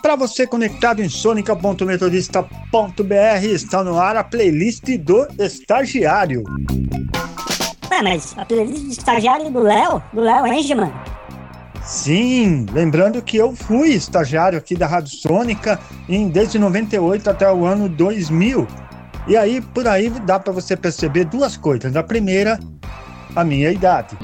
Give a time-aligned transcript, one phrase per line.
[0.00, 6.44] Para você conectado em sonica.metodista.br, está no ar a playlist do Estagiário.
[7.90, 10.00] Ué, mas a playlist do Estagiário do Léo?
[10.12, 10.92] Do Léo Engeman?
[11.82, 17.64] Sim, lembrando que eu fui estagiário aqui da Rádio Sônica em, desde 98 até o
[17.64, 18.68] ano 2000.
[19.26, 21.94] E aí, por aí, dá para você perceber duas coisas.
[21.94, 22.58] A primeira,
[23.34, 24.16] a minha idade.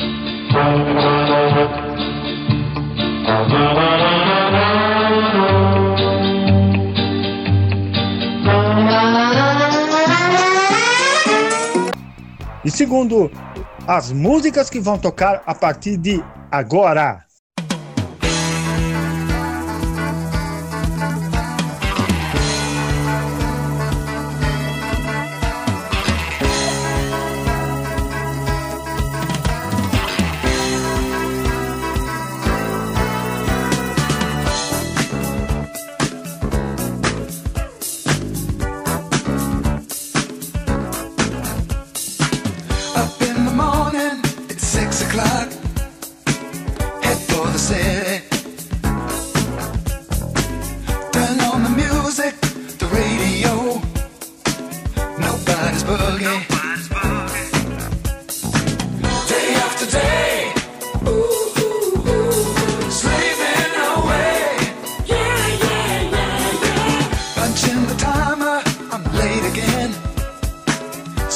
[12.65, 13.30] E segundo,
[13.87, 16.20] as músicas que vão tocar a partir de
[16.51, 17.26] agora.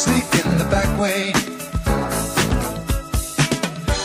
[0.01, 1.31] Sneak in the back way.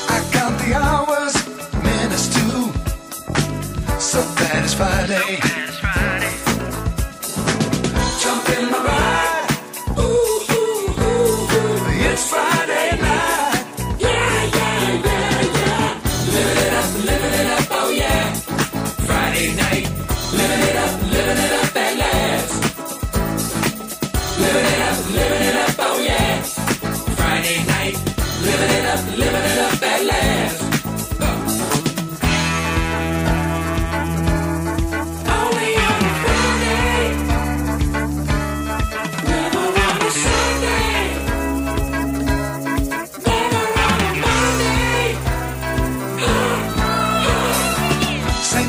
[0.10, 1.34] I count the hours,
[1.84, 5.55] minutes too, so that is Friday.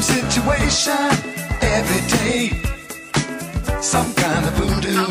[0.06, 1.08] situation
[1.76, 2.40] every day.
[3.80, 5.06] Some kind of voodoo.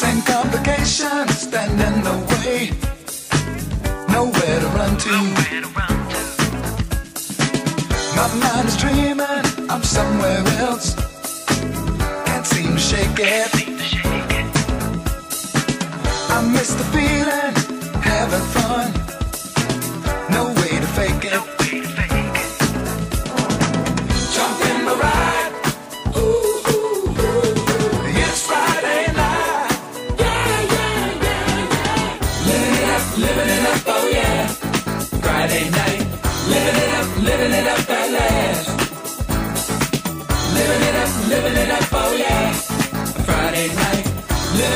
[0.00, 2.60] Same complications stand in the way.
[4.16, 5.14] Nowhere to run to.
[8.18, 10.94] My mind is dreaming, I'm somewhere else.
[12.26, 13.50] Can't seem to shake it.
[16.36, 17.23] I miss the feeling.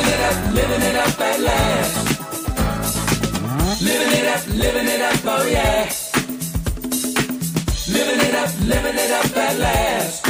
[0.08, 1.94] it up, living it up at last.
[3.82, 5.90] Living it up, living it up, oh yeah.
[7.94, 10.26] Living it up, living it up at last.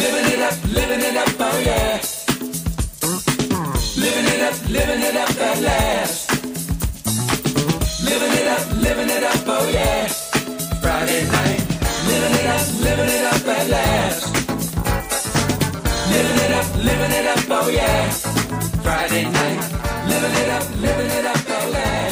[0.00, 2.00] Living it up, living it up, oh yeah.
[3.96, 6.30] Living it up, living it up at last.
[8.04, 10.06] Living it up, living it up, oh yeah.
[10.82, 11.62] Friday night.
[12.08, 14.43] Living it up, living it up at last
[16.14, 18.10] living it up, living it up, oh yeah.
[18.84, 19.60] Friday night,
[20.10, 22.03] living it up, living it up, oh yeah.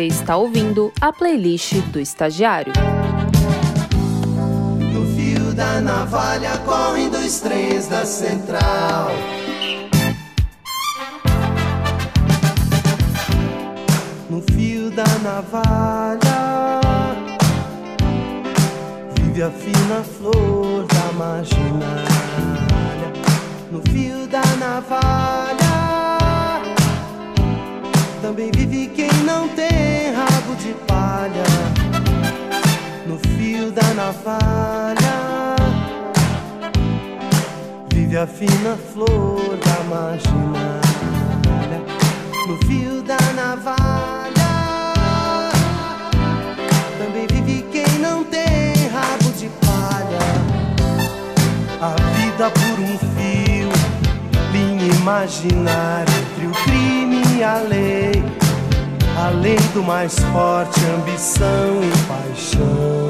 [0.00, 2.72] Você está ouvindo a playlist do estagiário.
[4.94, 9.10] No fio da navalha correm dois trens da central.
[14.30, 16.80] No fio da navalha
[19.16, 22.08] vive a fina flor da marginalha.
[23.70, 25.69] No fio da navalha
[28.20, 31.42] também vive quem não tem rabo de palha
[33.06, 35.56] no fio da navalha.
[37.92, 40.70] Vive a fina flor da marginalha
[42.46, 44.30] no fio da navalha.
[46.98, 50.18] Também vive quem não tem rabo de palha.
[51.80, 53.70] A vida por um fio,
[54.52, 58.12] linha imaginária entre o crime e a lei
[59.16, 63.08] Além do mais forte, ambição e paixão.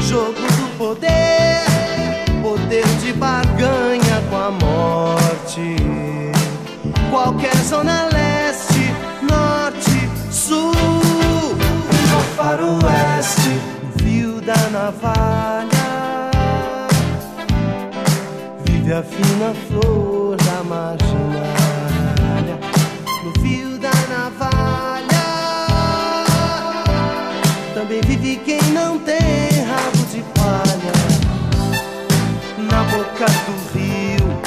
[0.00, 1.64] Jogo do poder,
[2.42, 5.76] poder de barganha com a morte.
[7.10, 10.72] Qualquer zona leste, norte, sul,
[12.36, 13.58] faroeste,
[13.98, 16.30] fio da navalha.
[18.64, 20.41] Vive a fina flor
[28.06, 29.16] vive quem não tem
[29.66, 30.92] rabo de palha.
[32.70, 34.42] Na boca do rio,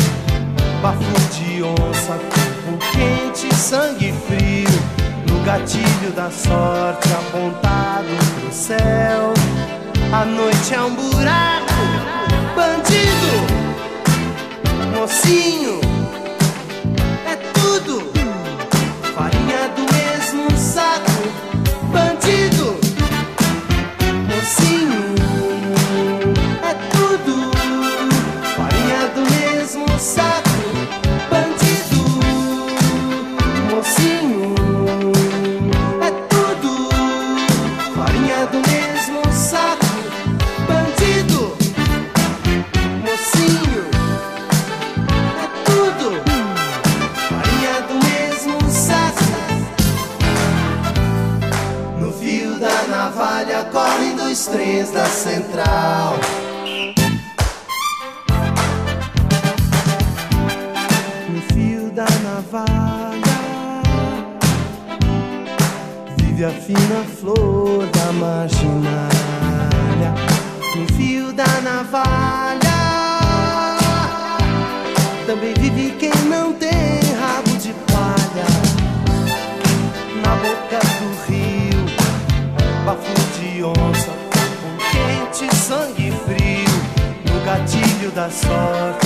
[0.81, 4.79] bafo de onça, corpo quente, sangue frio.
[5.27, 8.07] No gatilho da sorte apontado
[8.39, 9.33] pro céu.
[10.11, 11.73] A noite é um buraco,
[12.55, 13.45] bandido,
[14.97, 15.81] mocinho,
[88.43, 89.04] gatilho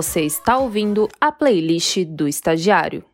[0.00, 3.04] Você está ouvindo a playlist do estagiário.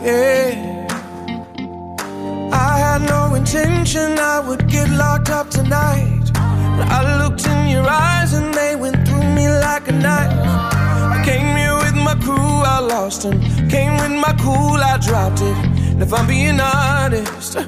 [0.00, 0.86] Yeah.
[2.50, 6.30] I had no intention I would get locked up tonight.
[6.34, 10.32] I looked in your eyes and they went through me like a knife.
[11.12, 13.38] I came here with my crew, I lost them.
[13.68, 15.56] Came with my cool, I dropped it.
[15.92, 17.58] And if I'm being honest,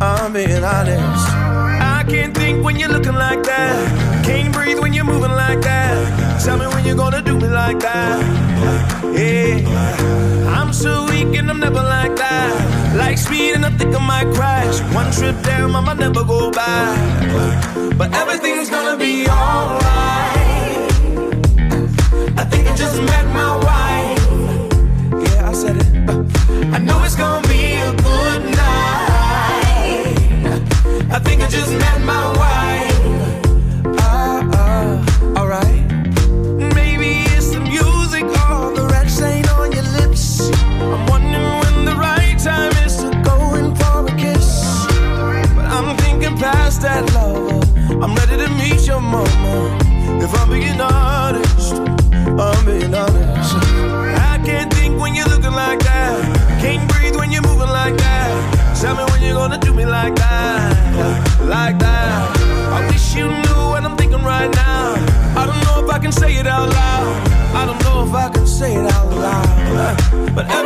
[0.00, 1.53] I'm being honest.
[2.08, 4.24] Can't think when you're looking like that.
[4.24, 6.42] Can't breathe when you're moving like that.
[6.44, 8.20] Tell me when you're gonna do me like that.
[9.14, 12.94] Yeah, I'm so weak and I'm never like that.
[12.96, 14.80] Like speed and I think I might crash.
[14.94, 17.98] One trip down, I might never go back.
[17.98, 19.84] But everything's gonna be alright.
[22.36, 24.22] I think I just met my wife.
[25.26, 25.86] Yeah, I said it.
[26.74, 28.03] I know it's gonna be a
[46.84, 47.60] that lover.
[48.02, 49.78] I'm ready to meet your mama.
[50.22, 50.93] If I'm being honest,
[70.34, 70.63] But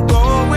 [0.00, 0.06] Go.
[0.08, 0.53] going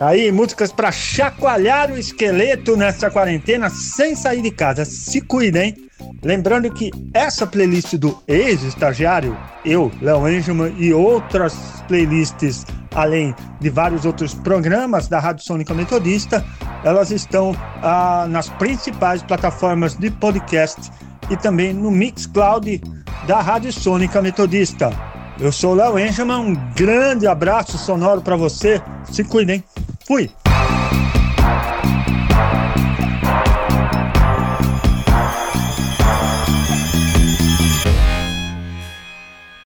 [0.00, 4.82] Aí, músicas para chacoalhar o esqueleto nessa quarentena sem sair de casa.
[4.86, 5.76] Se cuidem.
[6.22, 11.54] Lembrando que essa playlist do ex-estagiário, eu, Léo Engelman e outras
[11.86, 16.42] playlists, além de vários outros programas da Rádio Sônica Metodista,
[16.82, 20.90] elas estão ah, nas principais plataformas de podcast
[21.28, 22.80] e também no Mixcloud
[23.26, 24.90] da Rádio Sônica Metodista.
[25.40, 28.78] Eu sou o Léo Engelman, um grande abraço sonoro para você.
[29.10, 29.64] Se cuidem.
[30.06, 30.30] Fui.